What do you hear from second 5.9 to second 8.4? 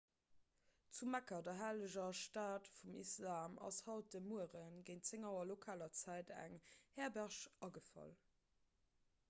zäit eng herberg agefall